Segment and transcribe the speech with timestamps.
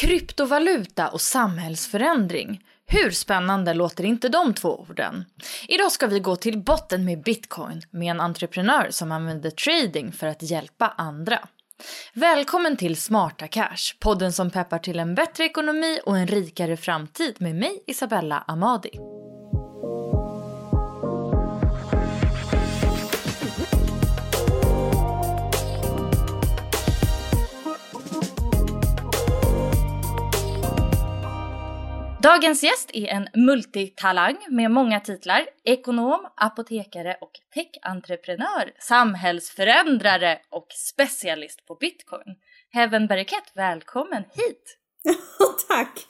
[0.00, 2.64] Kryptovaluta och samhällsförändring.
[2.86, 5.24] Hur spännande låter inte de två orden?
[5.68, 10.26] Idag ska vi gå till botten med bitcoin med en entreprenör som använder trading för
[10.26, 11.38] att hjälpa andra.
[12.14, 17.36] Välkommen till Smarta Cash, podden som peppar till en bättre ekonomi och en rikare framtid
[17.38, 18.90] med mig Isabella Amadi.
[32.28, 35.46] Dagens gäst är en multitalang med många titlar.
[35.64, 42.34] Ekonom, apotekare och techentreprenör, samhällsförändrare och specialist på bitcoin.
[42.70, 44.76] Heaven Bereket, välkommen hit!
[45.68, 46.06] Tack!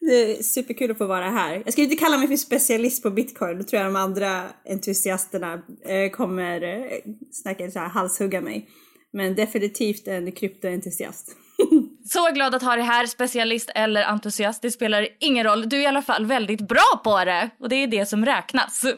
[0.00, 1.62] Det är superkul att få vara här.
[1.64, 5.62] Jag skulle inte kalla mig för specialist på bitcoin, då tror jag de andra entusiasterna
[5.84, 6.98] eh, kommer eh,
[7.32, 8.68] snacka så här, halshugga mig.
[9.12, 11.36] Men definitivt en kryptoentusiast.
[12.14, 15.68] Så glad att ha dig här, specialist eller entusiast, det spelar ingen roll.
[15.68, 18.84] Du är i alla fall väldigt bra på det och det är det som räknas.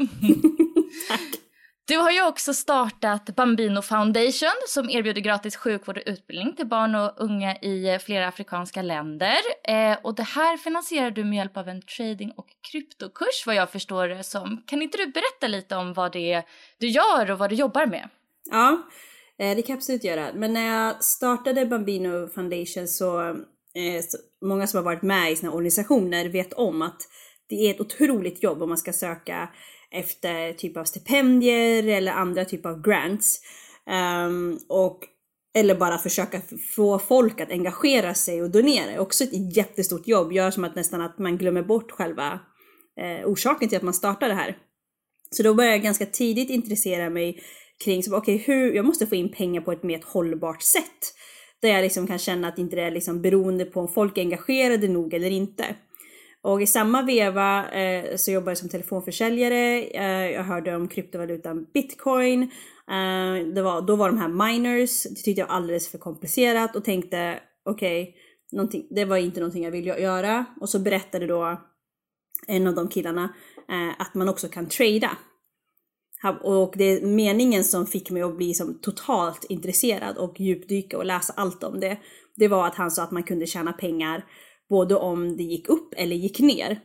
[1.89, 6.95] Du har ju också startat Bambino Foundation som erbjuder gratis sjukvård och utbildning till barn
[6.95, 9.37] och unga i flera afrikanska länder.
[9.69, 13.71] Eh, och det här finansierar du med hjälp av en trading och kryptokurs vad jag
[13.71, 14.63] förstår det som.
[14.67, 16.45] Kan inte du berätta lite om vad det är
[16.79, 18.09] du gör och vad du jobbar med?
[18.51, 18.83] Ja,
[19.39, 20.33] Eh, det kan jag absolut göra.
[20.35, 23.21] Men när jag startade Bambino Foundation så,
[23.75, 27.03] eh, så många som har varit med i sina organisationer vet om att
[27.49, 29.49] det är ett otroligt jobb om man ska söka
[29.91, 33.41] efter typ av stipendier eller andra typer av grants.
[34.27, 34.99] Um, och,
[35.59, 36.41] eller bara försöka
[36.77, 39.01] få folk att engagera sig och donera.
[39.01, 42.41] Också ett jättestort jobb, gör som att nästan att man glömmer bort själva
[43.01, 44.57] eh, orsaken till att man startar det här.
[45.31, 47.41] Så då började jag ganska tidigt intressera mig
[47.85, 51.15] kring, så, okay, hur, jag måste få in pengar på ett mer hållbart sätt.
[51.63, 54.23] Där jag liksom kan känna att inte det är liksom beroende på om folk är
[54.23, 55.77] engagerade nog eller inte.
[56.43, 59.83] Och i samma veva eh, så jobbade jag som telefonförsäljare.
[59.83, 62.43] Eh, jag hörde om kryptovalutan bitcoin.
[62.91, 66.77] Eh, det var, då var de här miners, det tyckte jag var alldeles för komplicerat
[66.77, 68.15] och tänkte okej,
[68.53, 70.45] okay, det var inte någonting jag ville göra.
[70.61, 71.61] Och så berättade då
[72.47, 73.35] en av de killarna
[73.69, 75.11] eh, att man också kan trada.
[76.43, 81.05] Och det är meningen som fick mig att bli som totalt intresserad och djupdyka och
[81.05, 81.99] läsa allt om det.
[82.37, 84.25] Det var att han sa att man kunde tjäna pengar
[84.69, 86.81] både om det gick upp eller gick ner.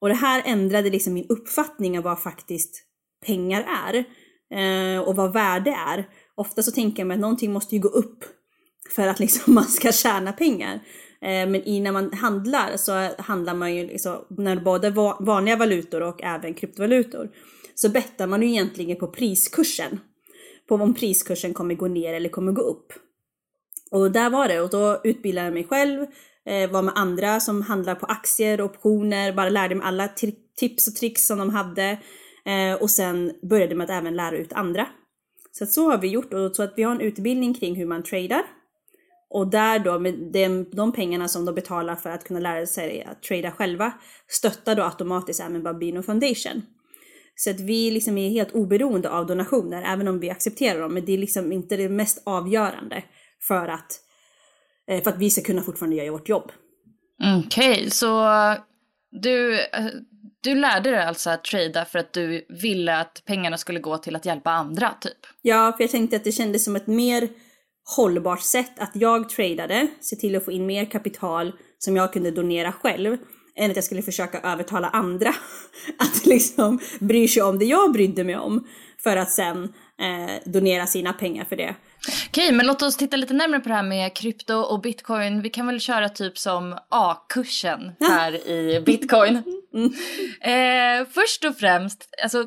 [0.00, 2.84] Och det här ändrade liksom min uppfattning av vad faktiskt
[3.26, 4.04] pengar är
[4.54, 6.08] eh, och vad värde är.
[6.34, 8.24] Ofta så tänker jag mig att någonting måste ju gå upp
[8.90, 10.74] för att liksom man ska tjäna pengar.
[11.20, 16.02] Eh, men i, när man handlar så handlar man ju liksom, när både vanliga valutor
[16.02, 17.30] och även kryptovalutor
[17.74, 20.00] så bettar man ju egentligen på priskursen.
[20.68, 22.92] På om priskursen kommer gå ner eller kommer gå upp.
[23.90, 26.06] Och där var det och då utbildade jag mig själv
[26.46, 30.08] eh, var med andra som handlar på aktier och optioner, bara lärde mig alla
[30.56, 31.98] tips och tricks som de hade.
[32.44, 34.86] Eh, och sen började med att även lära ut andra.
[35.52, 37.86] Så att så har vi gjort och så att vi har en utbildning kring hur
[37.86, 38.42] man tradar.
[39.30, 43.02] Och där då med de, de pengarna som de betalar för att kunna lära sig
[43.02, 43.92] att trada själva
[44.28, 46.62] stöttar då automatiskt även Babino Foundation.
[47.34, 51.04] Så att vi liksom är helt oberoende av donationer, även om vi accepterar dem, men
[51.04, 53.02] det är liksom inte det mest avgörande
[53.48, 54.00] för att,
[55.04, 56.52] för att vi ska kunna fortfarande göra vårt jobb.
[57.38, 58.26] Okej, okay, så
[59.10, 59.58] du,
[60.42, 64.16] du lärde dig alltså att trada för att du ville att pengarna skulle gå till
[64.16, 65.18] att hjälpa andra, typ?
[65.42, 67.28] Ja, för jag tänkte att det kändes som ett mer
[67.96, 72.30] hållbart sätt att jag tradade, se till att få in mer kapital som jag kunde
[72.30, 73.16] donera själv,
[73.56, 75.34] än att jag skulle försöka övertala andra
[75.98, 78.66] att liksom bry sig om det jag brydde mig om
[79.02, 81.74] för att sen eh, donera sina pengar för det.
[82.28, 85.42] Okej, men låt oss titta lite närmare på det här med krypto och bitcoin.
[85.42, 89.42] Vi kan väl köra typ som A-kursen här i bitcoin.
[89.74, 89.92] Mm.
[90.40, 92.46] Eh, först och främst, alltså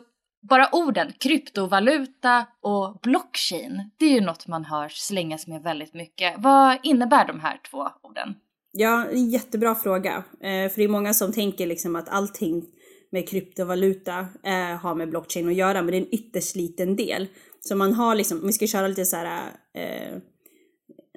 [0.49, 6.33] bara orden kryptovaluta och blockchain, det är ju något man hör slängas med väldigt mycket.
[6.37, 8.35] Vad innebär de här två orden?
[8.77, 10.23] Ja, jättebra fråga.
[10.41, 12.65] Eh, för det är många som tänker liksom att allting
[13.11, 17.27] med kryptovaluta eh, har med blockchain att göra, men det är en ytterst liten del.
[17.59, 20.17] Så man har liksom, om vi ska köra lite så här, eh,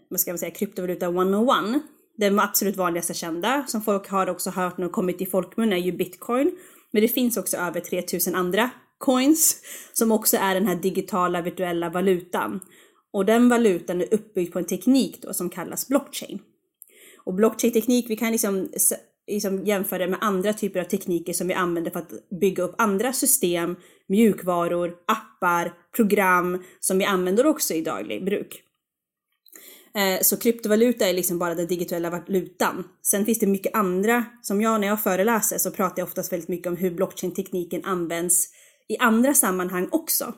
[0.09, 1.83] vad ska man säga, kryptovaluta 101.
[2.17, 5.93] Den absolut vanligaste kända, som folk har också hört och kommit i folkmun, är ju
[5.93, 6.51] bitcoin.
[6.91, 9.61] Men det finns också över 3000 andra coins
[9.93, 12.61] som också är den här digitala virtuella valutan.
[13.13, 16.39] Och den valutan är uppbyggd på en teknik då som kallas blockchain.
[17.29, 18.69] Och blockchain-teknik, vi kan liksom,
[19.27, 22.75] liksom jämföra det med andra typer av tekniker som vi använder för att bygga upp
[22.79, 23.77] andra system,
[24.07, 28.63] mjukvaror, appar, program som vi använder också i daglig bruk.
[29.95, 32.85] Eh, så kryptovaluta är liksom bara den digitala valutan.
[33.03, 36.49] Sen finns det mycket andra, som jag när jag föreläser så pratar jag oftast väldigt
[36.49, 38.49] mycket om hur blockchain-tekniken används
[38.89, 40.35] i andra sammanhang också.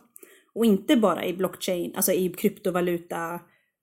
[0.55, 3.41] Och inte bara i blockchain, alltså i kryptovaluta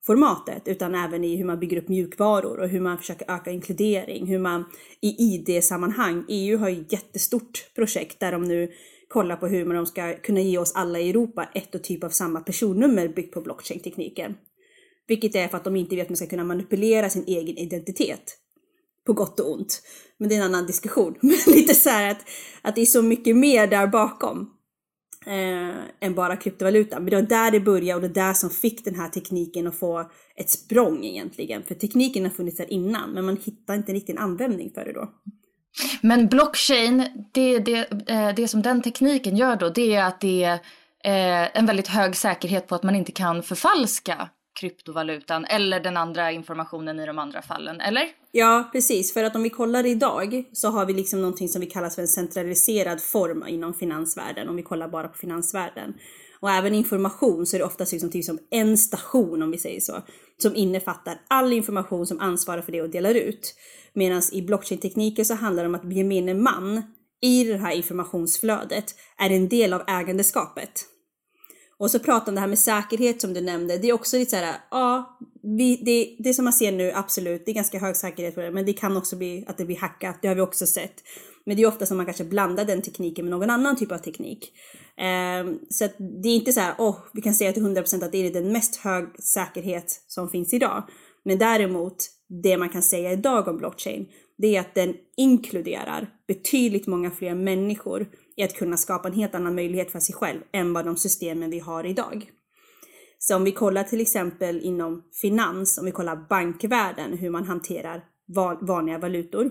[0.08, 4.26] formatet utan även i hur man bygger upp mjukvaror och hur man försöker öka inkludering,
[4.26, 4.64] hur man
[5.00, 8.72] i ID-sammanhang, EU har ju ett jättestort projekt där de nu
[9.08, 12.10] kollar på hur de ska kunna ge oss alla i Europa ett och typ av
[12.10, 14.34] samma personnummer byggt på blockchain-tekniken.
[15.06, 18.36] Vilket är för att de inte vet att man ska kunna manipulera sin egen identitet.
[19.06, 19.82] På gott och ont.
[20.18, 21.14] Men det är en annan diskussion.
[21.20, 22.18] Men lite så att,
[22.62, 24.57] att det är så mycket mer där bakom
[25.26, 27.00] eh, än bara kryptovaluta.
[27.00, 29.78] Men det var där det började och det där som fick den här tekniken att
[29.78, 31.62] få ett språng egentligen.
[31.62, 34.92] För tekniken har funnits där innan men man hittar inte riktigt en användning för det
[34.92, 35.10] då.
[36.00, 40.44] Men blockchain, det, det, eh, det som den tekniken gör då, det är att det
[40.44, 40.54] är
[41.04, 44.28] eh, en väldigt hög säkerhet på att man inte kan förfalska
[44.60, 48.04] kryptovalutan eller den andra informationen i de andra fallen, eller?
[48.32, 49.12] Ja, precis.
[49.12, 52.02] För att om vi kollar idag så har vi liksom någonting som vi kallar för
[52.02, 55.94] en centraliserad form inom finansvärlden, om vi kollar bara på finansvärlden.
[56.40, 59.80] Och även information så är det oftast liksom typ som en station om vi säger
[59.80, 60.02] så,
[60.42, 63.54] som innefattar all information som ansvarar för det och delar ut.
[63.92, 66.82] Medan i blockchain-tekniken så handlar det om att gemene man
[67.22, 70.86] i det här informationsflödet är en del av ägandeskapet.
[71.78, 73.78] Och så pratar om det här med säkerhet som du nämnde.
[73.78, 77.52] Det är också lite såhär, ja, vi, det, det som man ser nu, absolut, det
[77.52, 80.18] är ganska hög säkerhet på det, men det kan också bli att det blir hackat.
[80.22, 80.94] Det har vi också sett.
[81.46, 83.98] Men det är ofta som man kanske blandar den tekniken med någon annan typ av
[83.98, 84.52] teknik.
[85.42, 88.04] Um, så att det är inte så här, åh, oh, vi kan säga till 100%
[88.04, 90.84] att det är den mest hög säkerhet som finns idag.
[91.24, 91.96] Men däremot,
[92.42, 94.06] det man kan säga idag om blockchain,
[94.38, 98.06] det är att den inkluderar betydligt många fler människor
[98.38, 101.50] i att kunna skapa en helt annan möjlighet för sig själv än vad de systemen
[101.50, 102.30] vi har idag.
[103.18, 108.04] Så om vi kollar till exempel inom finans, om vi kollar bankvärlden, hur man hanterar
[108.60, 109.50] vanliga valutor,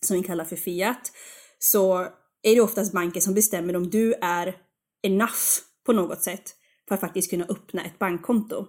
[0.00, 1.12] som vi kallar för fiat,
[1.58, 1.98] så
[2.42, 4.56] är det oftast banker som bestämmer om du är
[5.02, 6.54] enough på något sätt
[6.88, 8.66] för att faktiskt kunna öppna ett bankkonto.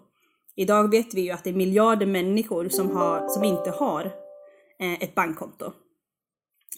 [0.56, 4.06] Idag vet vi ju att det är miljarder människor som, har, som inte har
[4.80, 5.74] eh, ett bankkonto.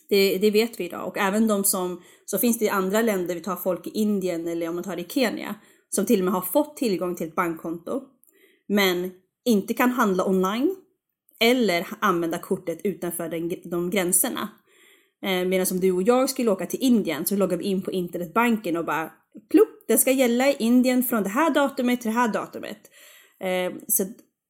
[0.09, 3.35] Det, det, vet vi idag och även de som, så finns det i andra länder,
[3.35, 5.55] vi tar folk i Indien eller om man tar i Kenya,
[5.89, 8.01] som till och med har fått tillgång till ett bankkonto,
[8.67, 9.11] men
[9.45, 10.75] inte kan handla online
[11.39, 14.49] eller använda kortet utanför den, de gränserna.
[15.23, 17.91] Eh, Medan om du och jag skulle åka till Indien så loggar vi in på
[17.91, 19.11] internetbanken och bara
[19.51, 22.79] plupp, den ska gälla i Indien från det här datumet till det här datumet.
[23.39, 24.05] Eh, så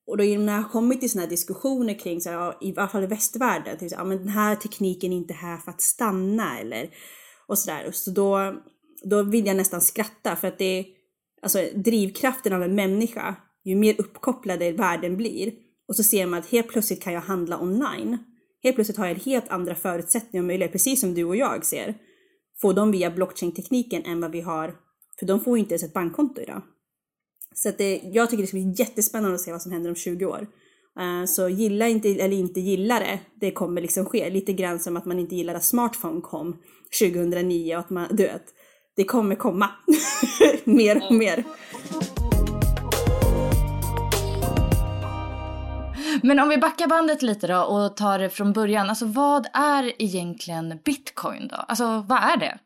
[0.09, 2.87] och då när jag har kommit till sådana här diskussioner kring, så här, i alla
[2.87, 5.81] fall i västvärlden, typ så här, men den här tekniken är inte här för att
[5.81, 6.89] stanna eller
[7.47, 7.91] och sådär.
[7.91, 8.55] Så då,
[9.03, 10.85] då vill jag nästan skratta för att det
[11.41, 15.53] alltså drivkraften av en människa, ju mer uppkopplade världen blir
[15.87, 18.17] och så ser man att helt plötsligt kan jag handla online.
[18.63, 21.95] Helt plötsligt har jag helt andra förutsättningar och möjligheter, precis som du och jag ser.
[22.61, 24.75] Får de via blockchain-tekniken än vad vi har,
[25.19, 26.61] för de får ju inte ens ett bankkonto idag.
[27.55, 30.25] Så det, jag tycker det ska bli jättespännande att se vad som händer om 20
[30.25, 30.47] år.
[30.99, 34.29] Uh, så gilla inte eller inte gilla det, det kommer liksom ske.
[34.29, 36.57] Lite grann som att man inte gillar att smartphone kom
[37.01, 38.45] 2009 och att man, du vet,
[38.95, 39.69] det kommer komma.
[40.63, 41.43] mer och mer.
[46.23, 48.89] Men om vi backar bandet lite då och tar det från början.
[48.89, 51.55] Alltså vad är egentligen bitcoin då?
[51.55, 52.59] Alltså vad är det?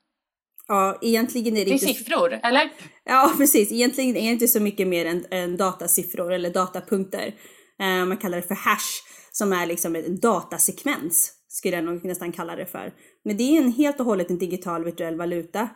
[0.67, 1.85] Ja, egentligen är det, det är inte...
[1.85, 2.71] siffror, eller?
[3.05, 3.71] Ja, precis.
[3.71, 7.35] Egentligen är det inte så mycket mer än, än datasiffror eller datapunkter.
[7.79, 9.01] Eh, man kallar det för hash,
[9.31, 12.93] som är liksom en datasekvens, skulle jag nog nästan kalla det för.
[13.25, 15.69] Men det är en helt och hållet en digital virtuell valuta.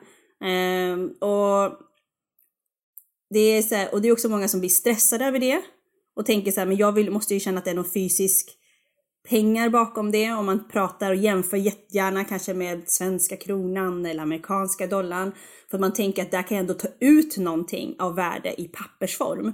[0.44, 1.72] Eh, och,
[3.30, 5.62] det är så här, och det är också många som blir stressade över det
[6.16, 8.58] och tänker så här, men jag vill, måste ju känna att det är någon fysisk
[9.30, 10.32] pengar bakom det.
[10.32, 15.32] Om man pratar och jämför jättegärna kanske med svenska kronan eller amerikanska dollarn.
[15.70, 18.68] För att man tänker att där kan jag ändå ta ut någonting av värde i
[18.68, 19.48] pappersform.
[19.48, 19.54] Eh,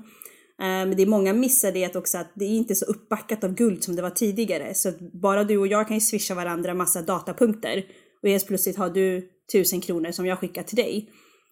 [0.58, 3.84] men det är många missar det också att det är inte så uppbackat av guld
[3.84, 4.74] som det var tidigare.
[4.74, 7.86] Så bara du och jag kan ju swisha varandra massa datapunkter
[8.24, 11.10] och helt plötsligt har du tusen kronor som jag skickar till dig.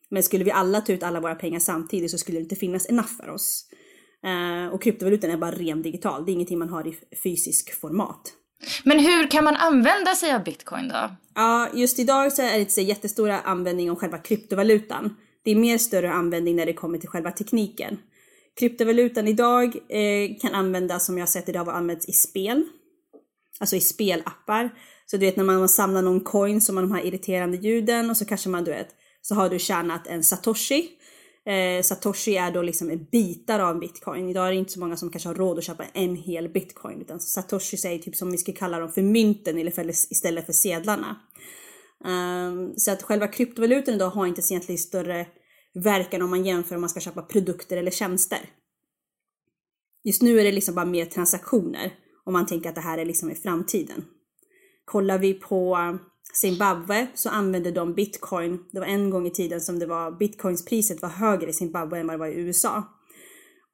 [0.10, 2.90] Men skulle vi alla ta ut alla våra pengar samtidigt så skulle det inte finnas
[2.90, 3.66] enough för oss.
[4.28, 8.34] Uh, och kryptovalutan är bara ren digital, det är ingenting man har i fysisk format.
[8.84, 11.16] Men hur kan man använda sig av bitcoin då?
[11.36, 15.16] Ja, just idag så är det inte så jättestora användning om själva kryptovalutan.
[15.44, 17.98] Det är mer större användning när det kommer till själva tekniken.
[18.60, 22.64] Kryptovalutan idag eh, kan användas, som jag har sett idag, har använts i spel.
[23.60, 24.70] Alltså i spelappar.
[25.06, 28.18] Så du vet när man samlar någon coin som har de här irriterande ljuden och
[28.18, 28.88] så kanske man du vet,
[29.22, 30.90] så har du tjänat en satoshi
[31.46, 34.30] Eh, Satoshi är då liksom bitar av bitcoin.
[34.30, 37.02] Idag är det inte så många som kanske har råd att köpa en hel bitcoin.
[37.02, 41.16] Utan Satoshi säger typ som vi skulle kalla dem för mynten istället för sedlarna.
[42.06, 45.28] Um, så att själva kryptovalutan idag har inte egentligen större
[45.74, 48.40] verkan om man jämför om man ska köpa produkter eller tjänster.
[50.04, 51.94] Just nu är det liksom bara mer transaktioner
[52.24, 54.06] om man tänker att det här är liksom i framtiden.
[54.86, 55.78] Kollar vi på
[56.34, 58.60] Zimbabwe så använde de bitcoin.
[58.72, 62.08] Det var en gång i tiden som det var bitcoinspriset var högre i Zimbabwe än
[62.08, 62.84] vad det var i USA.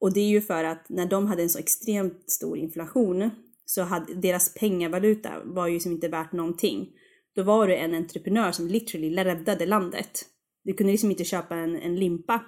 [0.00, 3.30] Och det är ju för att när de hade en så extremt stor inflation
[3.64, 6.88] så hade deras pengavaluta var ju som inte värt någonting.
[7.34, 10.24] Då var det en entreprenör som literally räddade landet.
[10.64, 12.44] Du kunde liksom inte köpa en, en limpa,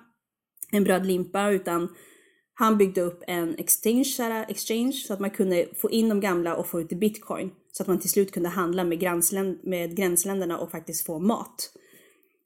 [0.73, 1.89] en brödlimpa, utan
[2.55, 6.67] han byggde upp en exchange, exchange så att man kunde få in de gamla och
[6.67, 7.51] få ut bitcoin.
[7.73, 11.73] Så att man till slut kunde handla med, gränsländ med gränsländerna och faktiskt få mat.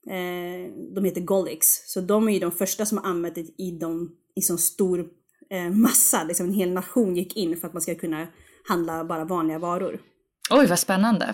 [0.07, 3.71] Eh, de heter Golix, så de är ju de första som har använt det i,
[3.71, 5.07] de, i sån stor
[5.49, 6.23] eh, massa.
[6.23, 8.27] Liksom en hel nation gick in för att man ska kunna
[8.67, 9.99] handla bara vanliga varor.
[10.49, 11.33] Oj, vad spännande.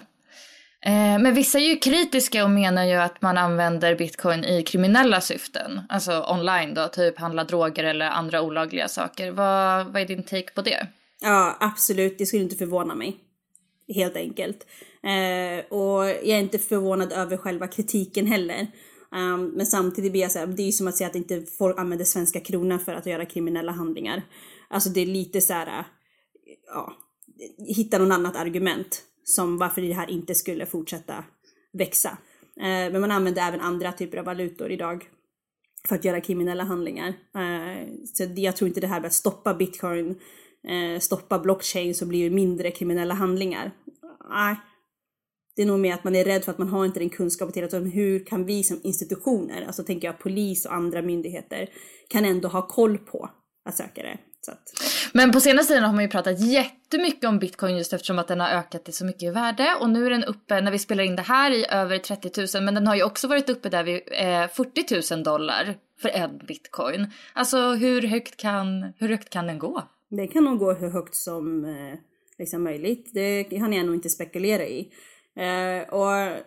[0.85, 5.21] Eh, men vissa är ju kritiska och menar ju att man använder bitcoin i kriminella
[5.21, 5.81] syften.
[5.89, 9.31] Alltså online då, typ handla droger eller andra olagliga saker.
[9.31, 10.87] Vad, vad är din take på det?
[11.21, 12.17] Ja, absolut.
[12.17, 13.17] Det skulle inte förvåna mig.
[13.95, 14.67] Helt enkelt.
[15.03, 18.67] Eh, och jag är inte förvånad över själva kritiken heller.
[19.15, 21.79] Um, men samtidigt blir jag såhär, det är ju som att säga att inte folk
[21.79, 24.21] använder svenska kronan för att göra kriminella handlingar.
[24.69, 25.85] Alltså det är lite såhär, eh,
[26.67, 26.93] ja,
[27.67, 31.23] hitta någon annat argument som varför det här inte skulle fortsätta
[31.73, 32.17] växa.
[32.57, 35.09] Eh, men man använder även andra typer av valutor idag
[35.87, 37.07] för att göra kriminella handlingar.
[37.35, 40.19] Eh, så jag tror inte det här med att stoppa bitcoin,
[40.67, 43.71] eh, stoppa blockchain så blir det mindre kriminella handlingar.
[44.29, 44.55] Nej.
[45.55, 47.53] Det är nog mer att man är rädd för att man har inte den kunskapen
[47.53, 51.69] till att hur kan vi som institutioner, alltså tänker jag polis och andra myndigheter,
[52.09, 53.29] kan ändå ha koll på
[53.65, 54.17] att söka det.
[54.47, 54.73] Att...
[55.13, 58.39] Men på senaste tiden har man ju pratat jättemycket om bitcoin just eftersom att den
[58.39, 61.03] har ökat i så mycket i värde och nu är den uppe när vi spelar
[61.03, 63.83] in det här i över 30 000 men den har ju också varit uppe där
[63.83, 67.07] vid eh, 40 000 dollar för en bitcoin.
[67.33, 69.83] Alltså hur högt kan, hur högt kan den gå?
[70.09, 71.99] Det kan nog gå hur högt som eh,
[72.41, 73.09] liksom möjligt.
[73.13, 74.91] Det kan jag nog inte spekulera i.
[75.35, 76.41] Eh, och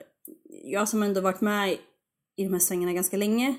[0.65, 1.73] jag som ändå varit med
[2.37, 3.55] i de här svängarna ganska länge,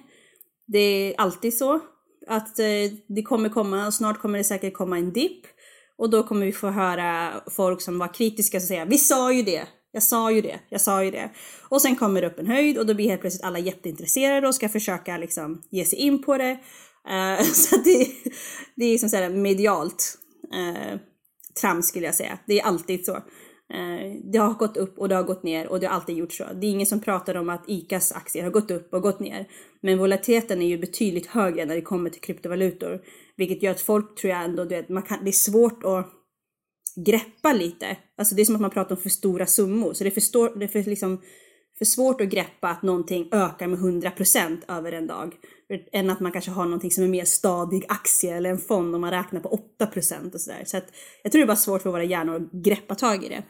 [0.67, 1.79] det är alltid så
[2.27, 5.45] att eh, det kommer komma och snart kommer det säkert komma en dipp
[5.97, 9.43] och då kommer vi få höra folk som var kritiska som säga vi sa ju
[9.43, 11.29] det, jag sa ju det, jag sa ju det.
[11.69, 14.55] Och sen kommer det upp en höjd och då blir helt plötsligt alla jätteintresserade och
[14.55, 16.51] ska försöka liksom ge sig in på det.
[17.09, 18.07] Uh, så det,
[18.75, 20.17] det är som såhär medialt
[20.53, 20.99] uh,
[21.61, 22.39] trams skulle jag säga.
[22.47, 23.15] Det är alltid så.
[23.73, 26.33] Eh, det har gått upp och det har gått ner och det har alltid gjort
[26.33, 26.43] så.
[26.53, 29.47] Det är ingen som pratar om att ICAs aktier har gått upp och gått ner.
[29.81, 33.01] Men volatiliteten är ju betydligt högre när det kommer till kryptovalutor.
[33.37, 36.07] Vilket gör att folk tror jag ändå, du vet, man kan, det är svårt att
[37.05, 37.97] greppa lite.
[38.17, 39.93] Alltså det är som att man pratar om för stora summor.
[39.93, 41.21] Så det är för, stor, det är för, liksom,
[41.77, 45.35] för svårt att greppa att någonting ökar med 100% över en dag.
[45.91, 49.01] Än att man kanske har någonting som är mer stadig aktie eller en fond om
[49.01, 50.63] man räknar på 8% och sådär.
[50.65, 50.85] Så att
[51.23, 53.43] jag tror det är bara svårt för våra hjärnor att greppa tag i det.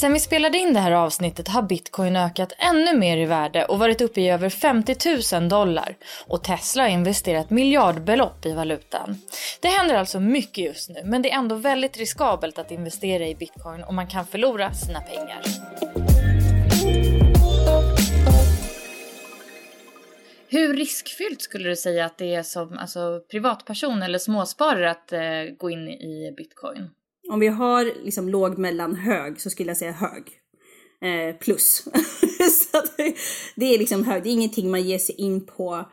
[0.00, 3.78] Sen vi spelade in det här avsnittet har bitcoin ökat ännu mer i värde och
[3.78, 5.96] varit uppe i över 50 000 dollar.
[6.26, 9.16] Och Tesla har investerat miljardbelopp i valutan.
[9.60, 13.34] Det händer alltså mycket just nu, men det är ändå väldigt riskabelt att investera i
[13.34, 15.42] bitcoin och man kan förlora sina pengar.
[20.48, 25.20] Hur riskfyllt skulle du säga att det är som alltså, privatperson eller småsparare att eh,
[25.58, 26.90] gå in i bitcoin?
[27.30, 30.22] Om vi har liksom låg, mellan, hög så skulle jag säga hög.
[31.02, 31.78] Eh, plus.
[32.72, 33.14] så det,
[33.56, 35.84] det är liksom hög, det är ingenting man ger sig in på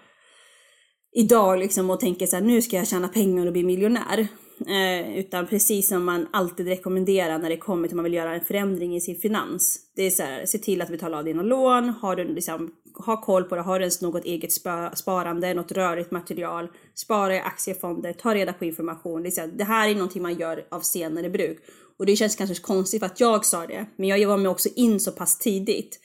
[1.15, 4.27] idag liksom och tänker så här, nu ska jag tjäna pengar och bli miljonär.
[4.66, 8.34] Eh, utan precis som man alltid rekommenderar när det kommer till att man vill göra
[8.36, 9.80] en förändring i sin finans.
[9.96, 12.72] Det är så här, se till att betala av dina lån, har du liksom,
[13.06, 14.52] ha koll på det, har du ens något eget
[14.94, 19.24] sparande, något rörligt material, spara i aktiefonder, ta reda på information.
[19.24, 21.58] Det, är så här, det här är någonting man gör av senare bruk.
[22.00, 24.70] Och det känns kanske konstigt för att jag sa det, men jag var med också
[24.76, 26.00] in så pass tidigt.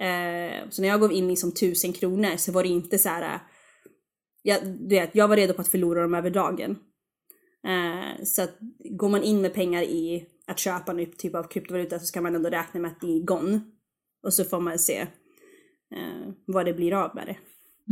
[0.00, 3.34] Eh, så när jag gav in liksom tusen kronor så var det inte så här,
[3.34, 3.40] eh,
[4.42, 6.76] jag, du vet, jag var redo på att förlora dem över dagen.
[7.66, 8.58] Eh, så att
[8.90, 12.34] går man in med pengar i att köpa en typ av kryptovaluta så ska man
[12.34, 13.60] ändå räkna med att det är gone.
[14.22, 14.98] Och så får man se
[15.94, 17.36] eh, vad det blir av med det.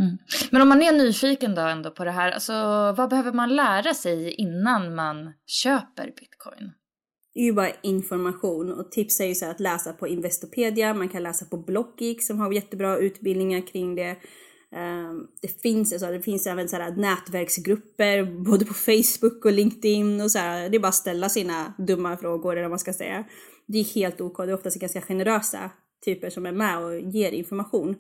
[0.02, 0.18] Mm.
[0.50, 2.52] Men om man är nyfiken då ändå på det här, alltså
[2.96, 6.72] vad behöver man lära sig innan man köper bitcoin?
[7.34, 11.08] Det är ju bara information och tips är ju så att läsa på Investopedia, man
[11.08, 14.16] kan läsa på Blockgeek som har jättebra utbildningar kring det.
[14.76, 20.20] Ehm, det finns, alltså, det finns även så här nätverksgrupper både på Facebook och LinkedIn
[20.20, 22.92] och så här, Det är bara att ställa sina dumma frågor eller vad man ska
[22.92, 23.24] säga.
[23.66, 24.36] Det är helt ok.
[24.36, 25.70] Det är oftast ganska generösa
[26.04, 27.96] typer som är med och ger information.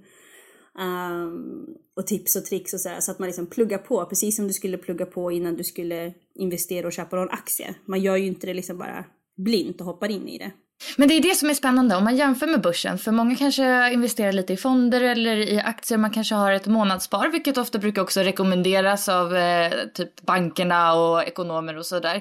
[0.78, 1.66] Um,
[1.96, 4.46] och tips och tricks och så här, så att man liksom pluggar på precis som
[4.46, 7.74] du skulle plugga på innan du skulle investera och köpa någon aktie.
[7.84, 9.04] Man gör ju inte det liksom bara
[9.36, 10.52] blint och hoppar in i det.
[10.96, 12.98] Men det är det som är spännande om man jämför med börsen.
[12.98, 15.98] För många kanske investerar lite i fonder eller i aktier.
[15.98, 21.22] Man kanske har ett månadsspar, vilket ofta brukar också rekommenderas av eh, typ bankerna och
[21.22, 22.16] ekonomer och sådär.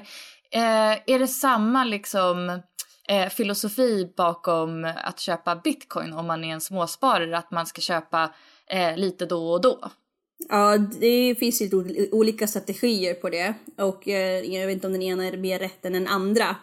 [0.50, 2.60] Eh, är det samma liksom
[3.08, 7.38] eh, filosofi bakom att köpa bitcoin om man är en småsparare?
[7.38, 8.34] Att man ska köpa
[8.70, 9.90] eh, lite då och då?
[10.48, 11.70] Ja, det finns ju
[12.12, 15.84] olika strategier på det och eh, jag vet inte om den ena är mer rätt
[15.84, 16.56] än den andra.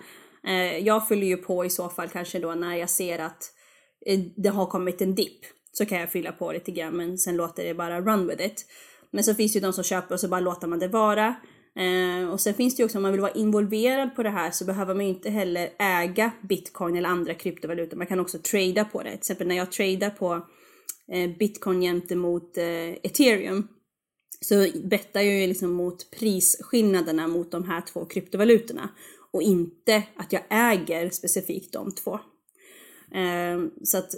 [0.47, 3.43] Eh, jag fyller ju på i så fall kanske då när jag ser att
[4.05, 5.39] eh, det har kommit en dipp.
[5.71, 8.65] Så kan jag fylla på lite grann men sen låter det bara run with it.
[9.11, 11.35] Men så finns det ju de som köper och så bara låter man det vara.
[11.75, 14.51] Eh, och sen finns det ju också om man vill vara involverad på det här
[14.51, 17.97] så behöver man ju inte heller äga bitcoin eller andra kryptovalutor.
[17.97, 19.09] Man kan också trada på det.
[19.09, 20.33] Till exempel när jag tradar på
[21.11, 23.67] eh, bitcoin gentemot eh, ethereum
[24.41, 28.89] så bettar jag ju liksom mot prisskillnaderna mot de här två kryptovalutorna
[29.33, 32.13] och inte att jag äger specifikt de två.
[33.15, 34.11] Eh, så att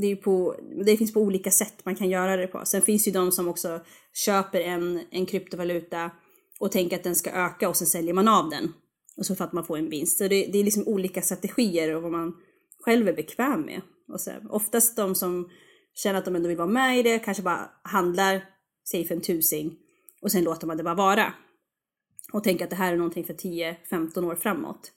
[0.00, 2.62] det, på, det, finns på olika sätt man kan göra det på.
[2.64, 3.80] Sen finns ju de som också
[4.12, 6.10] köper en, en kryptovaluta
[6.60, 8.72] och tänker att den ska öka och sen säljer man av den.
[9.16, 10.18] Och så för att man får en vinst.
[10.18, 12.34] Så det, det är liksom olika strategier och vad man
[12.80, 13.80] själv är bekväm med.
[14.08, 15.50] Och så, oftast de som
[15.94, 18.44] känner att de ändå vill vara med i det kanske bara handlar,
[18.90, 19.78] säg för en tusing
[20.22, 21.34] och sen låter man det bara vara
[22.32, 24.92] och tänka att det här är någonting för 10-15 år framåt.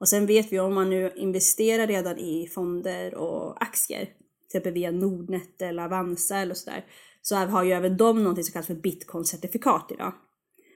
[0.00, 4.72] Och sen vet vi om man nu investerar redan i fonder och aktier, till exempel
[4.72, 6.84] via Nordnet eller Avanza eller sådär,
[7.22, 10.12] så har ju även de någonting som kallas för bitcoin-certifikat idag.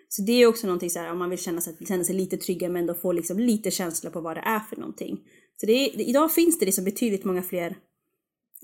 [0.08, 2.36] Så det är också någonting så här, om man vill känna sig, känna sig lite
[2.36, 5.20] tryggare men ändå få liksom lite känsla på vad det är för någonting.
[5.56, 7.76] Så det är, idag finns det liksom betydligt många fler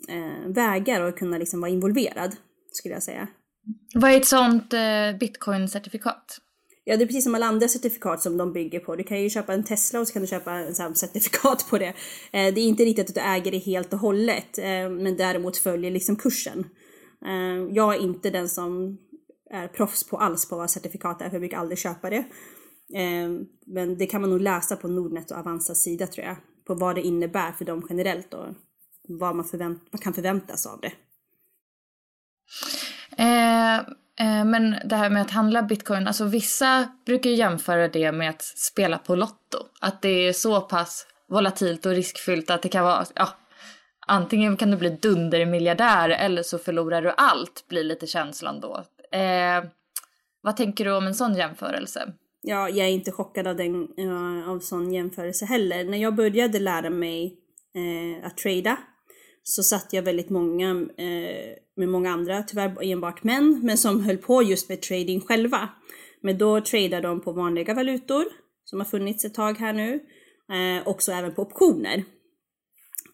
[0.08, 2.36] eh, vägar att kunna liksom vara involverad,
[2.72, 3.28] skulle jag säga.
[3.94, 6.40] Vad är ett sånt eh, bitcoin-certifikat?
[6.90, 8.96] Ja, det är precis som alla andra certifikat som de bygger på.
[8.96, 11.78] Du kan ju köpa en Tesla och så kan du köpa en sån certifikat på
[11.78, 11.94] det.
[12.32, 15.56] Eh, det är inte riktigt att du äger det helt och hållet, eh, men däremot
[15.56, 16.66] följer liksom kursen.
[17.26, 18.98] Eh, jag är inte den som
[19.50, 22.24] är proffs på alls på vad certifikat är, för jag brukar aldrig köpa det.
[22.94, 23.30] Eh,
[23.66, 26.94] men det kan man nog läsa på Nordnet och Avanzas sida tror jag, på vad
[26.94, 28.46] det innebär för dem generellt och
[29.08, 30.92] vad man, förvänt man kan förväntas av det.
[33.22, 33.80] Eh,
[34.20, 38.42] Eh, men det här med att handla bitcoin, alltså vissa brukar jämföra det med att
[38.42, 39.58] spela på Lotto.
[39.80, 43.28] Att det är så pass volatilt och riskfyllt att det kan vara, ja,
[44.06, 48.84] antingen kan du bli dundermiljardär eller så förlorar du allt, blir lite känslan då.
[49.18, 49.64] Eh,
[50.42, 52.12] vad tänker du om en sån jämförelse?
[52.42, 55.84] Ja, jag är inte chockad av, den, eh, av sån jämförelse heller.
[55.84, 57.36] När jag började lära mig
[57.74, 58.76] eh, att trada
[59.48, 64.16] så satt jag väldigt många eh, med många andra, tyvärr enbart män, men som höll
[64.16, 65.68] på just med trading själva.
[66.20, 68.24] Men då tradar de på vanliga valutor
[68.64, 69.94] som har funnits ett tag här nu,
[70.52, 72.04] eh, också även på optioner.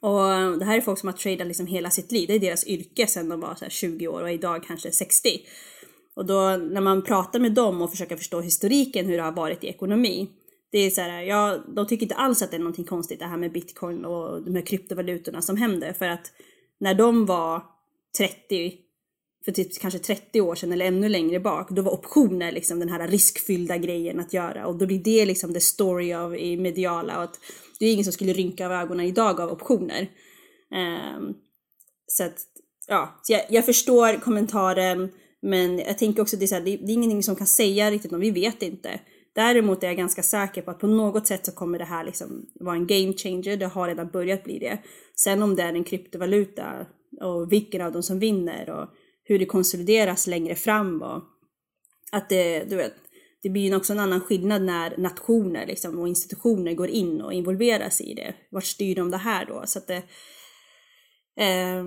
[0.01, 2.67] Och det här är folk som har tradat liksom hela sitt liv, det är deras
[2.67, 5.29] yrke sedan de var så 20 år och idag kanske 60.
[6.17, 9.65] Och då när man pratar med dem och försöker förstå historiken hur det har varit
[9.65, 10.29] i ekonomi.
[10.75, 13.27] Det är så här, ja, de tycker inte alls att det är någonting konstigt det
[13.27, 15.93] här med bitcoin och de här kryptovalutorna som händer.
[15.93, 16.33] För att
[16.81, 17.63] när de var
[18.19, 18.75] 30,
[19.45, 22.89] för typ kanske 30 år sedan eller ännu längre bak, då var optioner liksom den
[22.89, 24.67] här riskfyllda grejen att göra.
[24.67, 27.17] Och då blir det liksom the story av i mediala.
[27.17, 27.41] Och att
[27.79, 30.11] det är ingen som skulle rynka av ögonen idag av optioner.
[30.71, 31.35] Um,
[32.07, 32.39] så att,
[32.89, 35.13] ja, så jag, jag förstår kommentaren.
[35.43, 37.47] Men jag tänker också att det är, så här, det, det är ingenting som kan
[37.47, 39.01] säga riktigt om, vi vet inte.
[39.35, 42.47] Däremot är jag ganska säker på att på något sätt så kommer det här liksom
[42.61, 43.57] vara en game changer.
[43.57, 44.79] Det har redan börjat bli det.
[45.17, 46.87] Sen om det är en kryptovaluta
[47.21, 48.89] och vilken av dem som vinner och
[49.25, 51.23] hur det konsolideras längre fram och
[52.13, 52.95] att det, du vet,
[53.43, 57.33] det blir ju också en annan skillnad när nationer liksom, och institutioner går in och
[57.33, 58.35] involveras i det.
[58.51, 59.63] Vart styr de det här då?
[59.67, 60.03] Så att det,
[61.37, 61.85] eh,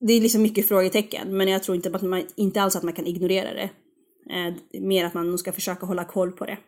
[0.00, 2.92] det är liksom mycket frågetecken, men jag tror inte, att man, inte alls att man
[2.92, 3.70] kan ignorera det.
[4.30, 6.58] Eh, mer att man nog ska försöka hålla koll på det.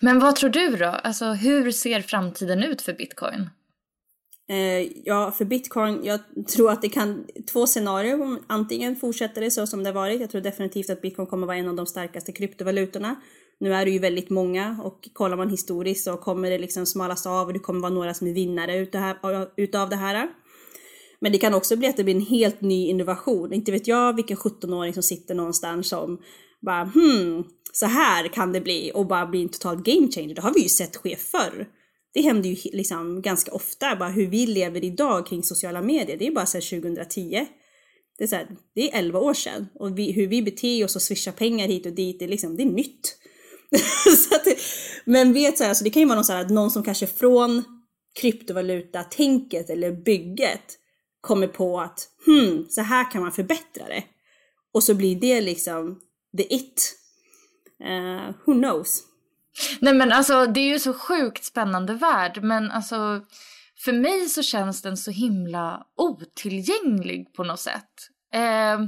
[0.00, 0.86] Men vad tror du då?
[0.86, 3.50] Alltså hur ser framtiden ut för bitcoin?
[4.48, 9.66] Eh, ja, för bitcoin, jag tror att det kan, två scenarier, antingen fortsätter det så
[9.66, 13.16] som det varit, jag tror definitivt att bitcoin kommer vara en av de starkaste kryptovalutorna.
[13.60, 17.26] Nu är det ju väldigt många och kollar man historiskt så kommer det liksom smalas
[17.26, 18.76] av och det kommer vara några som är vinnare
[19.56, 20.28] utav det här.
[21.20, 23.52] Men det kan också bli att det blir en helt ny innovation.
[23.52, 26.18] Inte vet jag vilken 17-åring som sitter någonstans som
[26.66, 30.34] bara hmm, så här kan det bli och bara bli en total game changer.
[30.34, 31.66] Det har vi ju sett ske förr.
[32.14, 36.16] Det händer ju liksom ganska ofta, bara hur vi lever idag kring sociala medier.
[36.16, 37.46] Det är bara sedan 2010.
[38.18, 40.96] Det är, så här, det är 11 år sedan och vi, hur vi beter oss
[40.96, 43.16] och swishar pengar hit och dit, det är, liksom, det är nytt.
[44.28, 44.46] så att,
[45.04, 47.06] men vet så här, alltså det kan ju vara någon, så här, någon som kanske
[47.06, 47.64] från
[48.20, 50.79] kryptovaluta-tänket eller bygget
[51.20, 54.04] kommer på att hmm, så här kan man förbättra det.
[54.74, 56.00] Och så blir det liksom
[56.36, 56.96] the it.
[57.84, 59.02] Uh, who knows?
[59.80, 63.20] Nej men alltså det är ju så sjukt spännande värld men alltså
[63.84, 67.90] för mig så känns den så himla otillgänglig på något sätt.
[68.34, 68.80] Eh,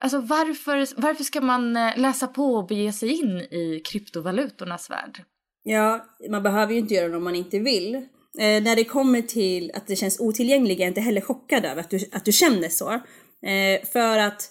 [0.00, 5.24] alltså varför, varför ska man eh, läsa på och bege sig in i kryptovalutornas värld?
[5.62, 8.08] Ja, man behöver ju inte göra det om man inte vill.
[8.38, 11.80] Eh, när det kommer till att det känns otillgängligt är jag inte heller chockad över
[11.80, 12.92] att du, att du känner så.
[13.46, 14.50] Eh, för att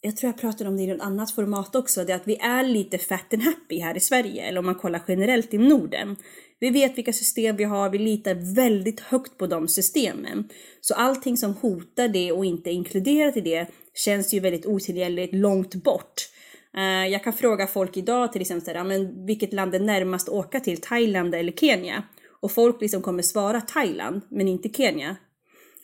[0.00, 2.36] jag tror jag pratade om det i något annat format också, det är att vi
[2.36, 6.16] är lite fat and happy här i Sverige, eller om man kollar generellt i Norden.
[6.60, 10.48] Vi vet vilka system vi har, vi litar väldigt högt på de systemen.
[10.80, 15.34] Så allting som hotar det och inte är inkluderat i det känns ju väldigt otillgängligt
[15.34, 16.28] långt bort.
[16.76, 20.34] Eh, jag kan fråga folk idag till exempel, ja, men vilket land är närmast att
[20.34, 22.02] åka till, Thailand eller Kenya?
[22.42, 25.16] Och folk liksom kommer svara Thailand, men inte Kenya.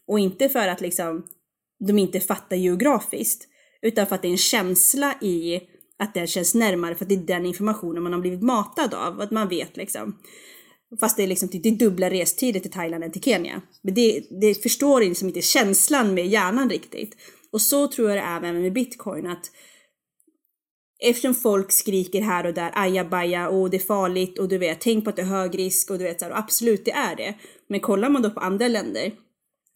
[0.07, 1.27] Och inte för att liksom
[1.87, 3.49] de inte fattar geografiskt,
[3.83, 5.61] utan för att det är en känsla i
[5.99, 9.21] att det känns närmare för att det är den informationen man har blivit matad av,
[9.21, 10.19] att man vet liksom.
[11.01, 13.63] Fast det är liksom typ, det är dubbla restider till Thailand än till Kenya.
[13.83, 17.17] Men det, det förstår liksom inte känslan med hjärnan riktigt.
[17.53, 19.51] Och så tror jag det är även med bitcoin att
[21.07, 25.05] Eftersom folk skriker här och där ajabaja och det är farligt och du vet, tänk
[25.05, 27.17] på att det är hög risk och du vet så här, och absolut det är
[27.17, 27.35] det.
[27.69, 29.13] Men kollar man då på andra länder,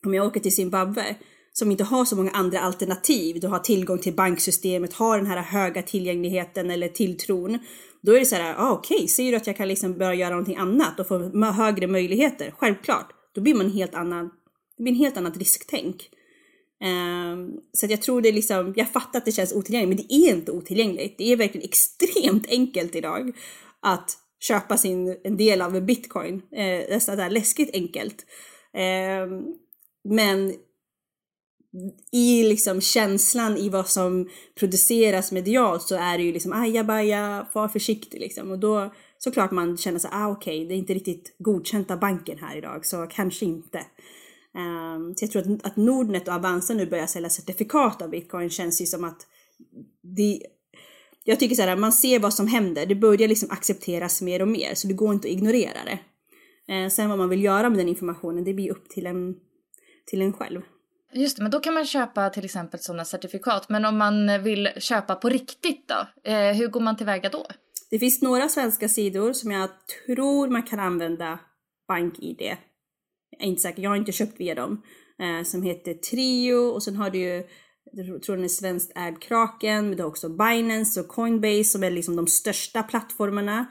[0.06, 1.16] om jag åker till Zimbabwe
[1.52, 5.42] som inte har så många andra alternativ, du har tillgång till banksystemet, har den här
[5.42, 7.58] höga tillgängligheten eller tilltron.
[8.02, 10.14] Då är det så här, ah, okej, okay, ser du att jag kan liksom börja
[10.14, 11.18] göra någonting annat och få
[11.52, 12.54] högre möjligheter?
[12.58, 14.30] Självklart, då blir man en helt annan,
[14.76, 16.10] det blir en helt annat risktänk.
[16.84, 20.14] Um, så jag tror det är liksom, jag fattar att det känns otillgängligt, men det
[20.14, 21.18] är inte otillgängligt.
[21.18, 23.32] Det är verkligen extremt enkelt idag
[23.80, 26.42] att köpa sin, en del av en bitcoin.
[26.52, 28.26] Eh, nästan där läskigt enkelt.
[28.74, 29.26] Eh,
[30.08, 30.54] men
[32.12, 37.68] i liksom känslan i vad som produceras medialt så är det ju liksom ajabaja, var
[37.68, 38.50] försiktig liksom.
[38.50, 42.00] Och då såklart man känner sig, ah okej, okay, det är inte riktigt godkänt av
[42.00, 43.86] banken här idag, så kanske inte.
[44.54, 48.50] Um, så jag tror att, att Nordnet och Avanza nu börjar sälja certifikat av bitcoin
[48.50, 49.26] känns ju som att
[50.02, 50.42] det,
[51.24, 54.48] jag tycker så här, man ser vad som händer, det börjar liksom accepteras mer och
[54.48, 55.98] mer, så det går inte att ignorera det.
[56.74, 59.36] Uh, sen vad man vill göra med den informationen, det blir upp till en,
[60.06, 60.60] till en själv.
[61.12, 63.68] Just det, men då kan man köpa till exempel sådana certifikat.
[63.68, 66.30] Men om man vill köpa på riktigt då?
[66.30, 67.46] Eh, hur går man tillväga då?
[67.90, 69.70] Det finns några svenska sidor som jag
[70.06, 71.38] tror man kan använda
[71.88, 72.56] BankID.
[73.30, 74.82] Jag är inte säker, jag har inte köpt via dem.
[75.22, 77.44] Eh, som heter Trio och sen har du ju,
[77.92, 81.82] jag tror den är svenskt ägd Kraken, men du har också Binance och Coinbase som
[81.82, 83.66] är liksom de största plattformarna.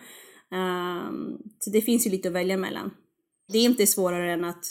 [0.51, 2.91] Um, så det finns ju lite att välja mellan.
[3.51, 4.65] Det är inte svårare än att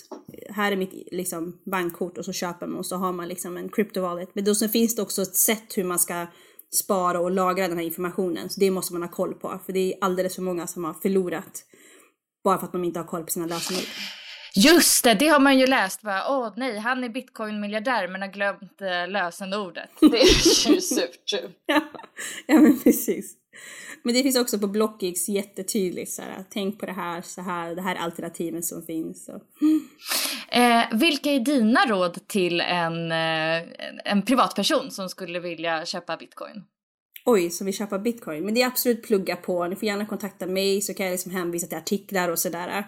[0.51, 3.69] här är mitt liksom, bankkort och så köper man och så har man liksom en
[3.69, 4.29] crypto wallet.
[4.35, 6.27] Men då så finns det också ett sätt hur man ska
[6.75, 8.51] spara och lagra den här informationen.
[8.51, 9.61] Så det måste man ha koll på.
[9.67, 11.65] För det är alldeles för många som har förlorat
[12.45, 13.85] bara för att de inte har koll på sina lösenord.
[14.57, 16.01] Just det, det har man ju läst.
[16.05, 19.91] Åh nej, han är bitcoin-miljardär men har glömt äh, lösenordet.
[20.01, 21.33] Det är ju surt
[21.67, 21.81] ja,
[22.47, 23.35] ja, men precis.
[24.03, 27.75] Men det finns också på Blockix jättetydligt så här, tänk på det här, så här,
[27.75, 29.31] det här alternativen som finns.
[30.49, 33.63] Eh, vilka är dina råd till en, eh,
[34.05, 36.63] en privatperson som skulle vilja köpa bitcoin?
[37.25, 38.45] Oj, som vill köpa bitcoin.
[38.45, 39.67] Men det är absolut plugga på.
[39.67, 42.85] Ni får gärna kontakta mig så kan jag liksom hänvisa till artiklar och sådär.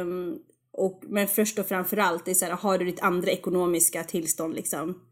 [0.00, 0.38] Um,
[0.72, 5.02] och, men först och framförallt, är så här, har du ditt andra ekonomiska tillstånd liksom?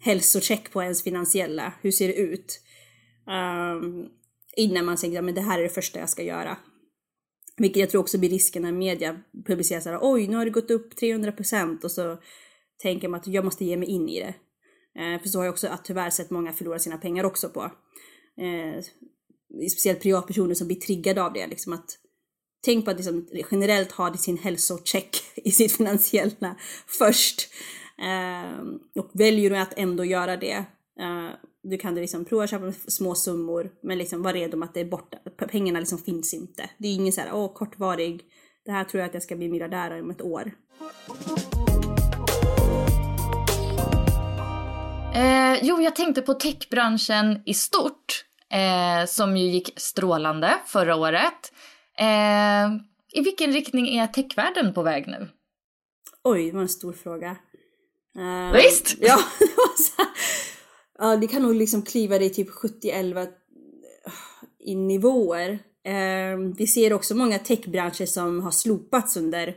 [0.00, 2.60] Hälsocheck på ens finansiella, hur ser det ut?
[3.26, 4.08] Um,
[4.56, 6.56] innan man säger att det här är det första jag ska göra.
[7.56, 10.70] Vilket jag tror också blir risken när media publicerar såhär, oj nu har det gått
[10.70, 12.18] upp 300% och så
[12.82, 14.34] tänker man att jag måste ge mig in i det.
[15.00, 17.62] Eh, för så har jag också att tyvärr sett många förlora sina pengar också på.
[18.40, 18.82] Eh,
[19.72, 21.46] speciellt privatpersoner som blir triggade av det.
[21.46, 21.98] Liksom att,
[22.64, 27.48] tänk på att liksom, generellt ha sin hälsocheck i sitt finansiella först.
[27.98, 28.60] Eh,
[29.02, 30.64] och väljer du att ändå göra det,
[31.00, 31.28] eh,
[31.62, 34.80] du kan liksom prova att köpa små summor men liksom var redo med att det
[34.80, 35.18] är borta.
[35.50, 36.70] Pengarna liksom finns inte.
[36.78, 38.22] Det är ingen så här, åh kortvarig,
[38.64, 40.52] det här tror jag att jag ska bli miljardär om ett år.
[45.14, 51.52] Eh, jo, jag tänkte på techbranschen i stort, eh, som ju gick strålande förra året.
[51.98, 52.66] Eh,
[53.12, 55.28] I vilken riktning är techvärlden på väg nu?
[56.24, 57.36] Oj, det var en stor fråga.
[58.18, 58.96] Uh, Visst!
[59.00, 60.08] Ja, det var så här.
[60.98, 63.26] Ja, det kan nog liksom kliva det typ 70-11 eh,
[64.58, 65.58] i nivåer.
[65.84, 69.54] Eh, vi ser också många techbranscher som har slopats under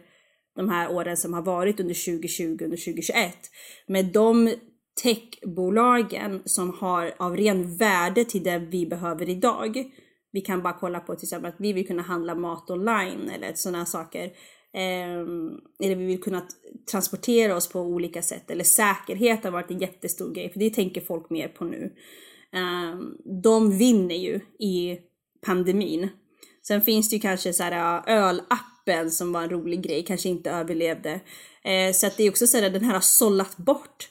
[0.55, 3.35] de här åren som har varit under 2020 under 2021.
[3.87, 4.53] Med de
[5.03, 9.91] techbolagen som har av ren värde till det vi behöver idag.
[10.31, 13.53] Vi kan bara kolla på till exempel att vi vill kunna handla mat online eller
[13.53, 14.25] sådana saker.
[14.73, 15.19] Eh,
[15.83, 16.47] eller vi vill kunna
[16.91, 18.51] transportera oss på olika sätt.
[18.51, 21.93] Eller säkerhet har varit en jättestor grej, för det tänker folk mer på nu.
[22.53, 22.99] Eh,
[23.43, 24.99] de vinner ju i
[25.45, 26.09] pandemin.
[26.67, 30.51] Sen finns det ju kanske så här ölappen som var en rolig grej, kanske inte
[30.51, 31.19] överlevde.
[31.63, 34.09] Eh, så att det är också så att den här har sållat bort,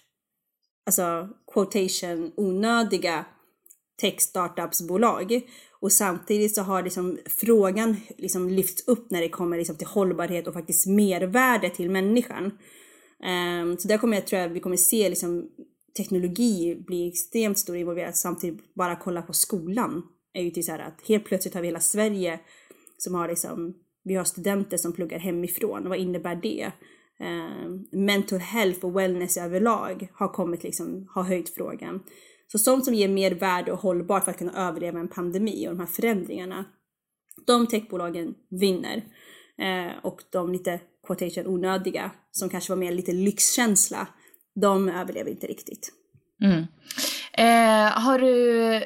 [0.87, 3.25] alltså quotation, onödiga
[4.01, 5.41] tech startupsbolag.
[5.81, 10.47] Och samtidigt så har liksom frågan liksom lyfts upp när det kommer liksom till hållbarhet
[10.47, 12.45] och faktiskt mervärde till människan.
[13.63, 15.51] Um, så där kommer jag tror att vi kommer se liksom
[15.97, 20.03] teknologi bli extremt stor involverad samtidigt bara kolla på skolan.
[20.33, 22.41] Är ju till så här att helt plötsligt har vi hela Sverige
[22.99, 25.89] som har liksom, vi har studenter som pluggar hemifrån.
[25.89, 26.73] Vad innebär det?
[27.21, 32.03] Um, mental health och wellness överlag har kommit liksom, har höjt frågan.
[32.53, 35.71] Så sånt som ger mer värde och hållbart för att kunna överleva en pandemi och
[35.71, 36.65] de här förändringarna.
[37.47, 39.05] De techbolagen vinner.
[39.59, 44.09] Eh, och de lite quotation onödiga, som kanske var mer lite lyxkänsla,
[44.61, 45.93] de överlever inte riktigt.
[46.43, 46.67] Mm.
[47.33, 48.83] Eh, har du,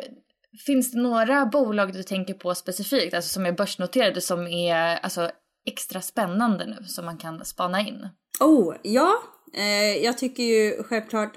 [0.66, 5.31] finns det några bolag du tänker på specifikt, alltså som är börsnoterade, som är alltså,
[5.66, 8.09] extra spännande nu, som man kan spana in?
[8.40, 9.22] Oh, ja.
[9.57, 11.33] Eh, jag tycker ju självklart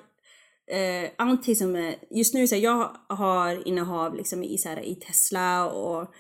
[0.72, 4.86] eh, allting som är, just nu så här, jag har innehav liksom i, så här,
[4.86, 6.14] i Tesla och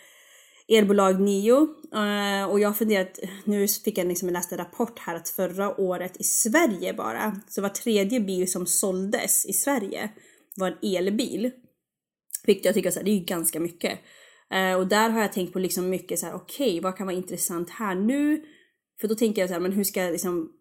[0.67, 5.15] elbolag Nio eh, och jag har funderat, nu fick jag liksom läst en rapport här
[5.15, 10.09] att förra året i Sverige bara, så var tredje bil som såldes i Sverige
[10.55, 11.51] var en elbil.
[12.45, 13.99] Vilket jag tycker så här, det är ju ganska mycket.
[14.53, 17.07] Eh, och där har jag tänkt på liksom mycket så här, okej, okay, vad kan
[17.07, 18.43] vara intressant här nu?
[19.01, 20.51] För då tänker jag så här, men hur ska liksom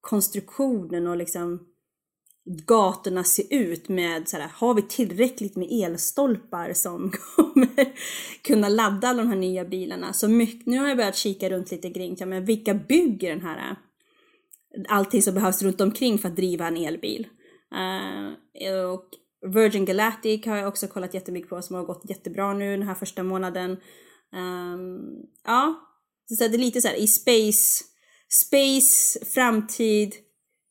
[0.00, 1.67] konstruktionen och liksom
[2.48, 7.92] gatorna se ut med så här, har vi tillräckligt med elstolpar som kommer
[8.42, 10.12] kunna ladda alla de här nya bilarna?
[10.12, 13.40] Så mycket, nu har jag börjat kika runt lite kring, ja, men vilka bygger den
[13.40, 13.76] här eh,
[14.88, 17.26] allting som behövs runt omkring för att driva en elbil?
[17.74, 19.04] Uh, och
[19.54, 22.94] Virgin Galactic har jag också kollat jättemycket på som har gått jättebra nu den här
[22.94, 23.70] första månaden.
[24.32, 25.00] Um,
[25.44, 25.80] ja,
[26.26, 27.84] så det är lite så här i space,
[28.28, 30.14] space, framtid,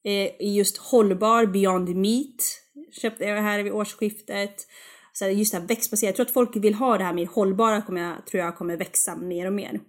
[0.04, 2.62] Eh, i just hållbar Beyond Meat.
[3.02, 4.56] Köpte jag här vid årsskiftet.
[5.14, 6.10] Så just det här växtbaserat.
[6.10, 8.78] Jag tror att folk vill ha det här mer hållbara, kommer jag, tror jag kommer
[8.78, 9.80] växa mer och mer.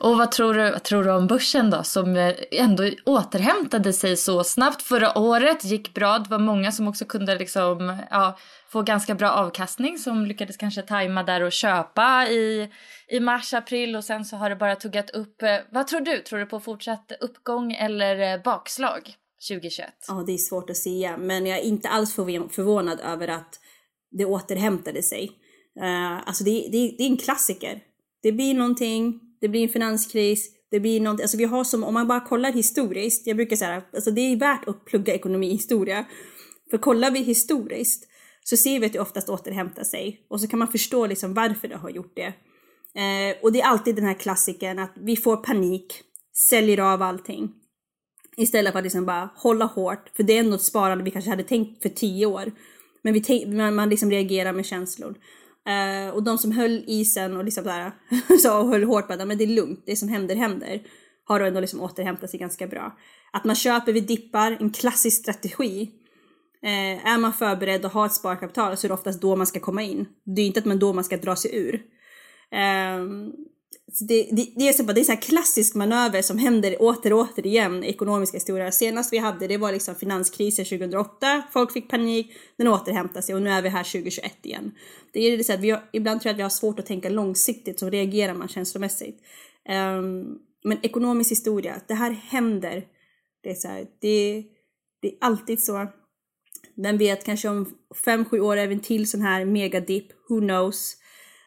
[0.00, 4.16] Och vad tror, du, vad tror du om börsen då som eh, ändå återhämtade sig
[4.16, 8.82] så snabbt förra året, gick bra, det var många som också kunde liksom, ja, få
[8.82, 12.70] ganska bra avkastning som lyckades kanske tajma där och köpa i,
[13.08, 15.42] i mars, april och sen så har det bara tuggat upp.
[15.42, 16.18] Eh, vad tror du?
[16.18, 19.14] Tror du på fortsatt uppgång eller bakslag
[19.48, 19.88] 2021?
[20.08, 23.60] Ja, det är svårt att säga, men jag är inte alls förvånad över att
[24.10, 25.30] det återhämtade sig.
[25.80, 27.80] Uh, alltså det, det, det är en klassiker.
[28.22, 31.94] Det blir någonting, det blir en finanskris, det blir någonting, alltså vi har som, om
[31.94, 36.04] man bara kollar historiskt, jag brukar säga alltså det är värt att plugga ekonomihistoria.
[36.70, 38.08] För kollar vi historiskt
[38.44, 41.68] så ser vi att det oftast återhämtar sig och så kan man förstå liksom varför
[41.68, 42.34] det har gjort det.
[43.00, 46.02] Eh, och det är alltid den här klassiken att vi får panik,
[46.50, 47.52] säljer av allting.
[48.36, 51.30] Istället för att liksom bara hålla hårt, för det är ändå ett sparande vi kanske
[51.30, 52.52] hade tänkt för tio år.
[53.02, 55.14] Men vi man, man liksom reagerar med känslor.
[55.68, 57.92] Uh, och de som höll isen och liksom där,
[58.42, 60.82] så och höll hårt på att men det är lugnt, det som händer händer.
[61.24, 62.98] Har då ändå liksom återhämtat sig ganska bra.
[63.32, 65.90] Att man köper vid dippar, en klassisk strategi.
[66.64, 69.60] Uh, är man förberedd och har ett sparkapital så är det oftast då man ska
[69.60, 70.06] komma in.
[70.24, 71.74] Det är inte att man då man ska dra sig ur.
[71.74, 73.30] Uh,
[74.00, 77.18] det, det, det, är så, det är så här klassisk manöver som händer åter och
[77.18, 78.70] åter igen i ekonomiska historier.
[78.70, 83.42] Senast vi hade det var liksom finanskrisen 2008, folk fick panik, den återhämtade sig och
[83.42, 84.72] nu är vi här 2021 igen.
[85.12, 86.86] Det är det så att vi har, ibland tror jag att vi har svårt att
[86.86, 89.20] tänka långsiktigt, så reagerar man känslomässigt.
[89.68, 92.84] Um, men ekonomisk historia, det här händer.
[93.42, 94.44] Det är så här, det,
[95.02, 95.86] det är alltid så.
[96.76, 100.40] Vem vet, kanske om fem sju år är vi en till sån här megadipp, who
[100.40, 100.96] knows.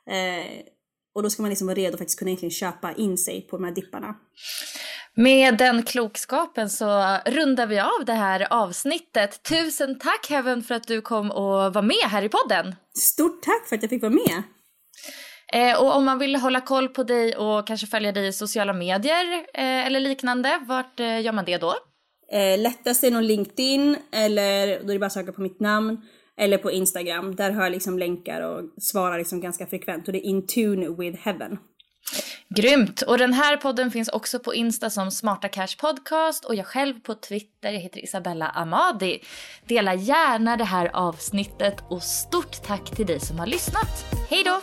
[0.10, 0.77] Uh,
[1.18, 3.64] och då ska man liksom vara redo att kunna egentligen köpa in sig på de
[3.64, 4.16] här dipparna.
[5.16, 9.44] Med den klokskapen så rundar vi av det här avsnittet.
[9.44, 12.76] Tusen tack Heaven för att du kom och var med här i podden.
[12.98, 14.44] Stort tack för att jag fick vara med.
[15.54, 18.74] Eh, och om man vill hålla koll på dig och kanske följa dig i sociala
[18.74, 21.76] medier eh, eller liknande, vart eh, gör man det då?
[22.32, 26.02] Eh, lättast är nog LinkedIn eller då är det bara att söka på mitt namn.
[26.40, 30.28] Eller på Instagram, där har jag liksom länkar och svarar liksom ganska frekvent och det
[30.28, 31.58] är In Tune with Heaven.
[32.56, 33.02] Grymt!
[33.02, 37.00] Och den här podden finns också på Insta som Smarta Cash Podcast och jag själv
[37.00, 39.20] på Twitter, jag heter Isabella Amadi.
[39.68, 44.06] Dela gärna det här avsnittet och stort tack till dig som har lyssnat.
[44.30, 44.62] Hej då!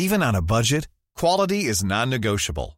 [0.00, 0.88] Even on a budget,
[1.20, 2.77] quality is non-negotiable.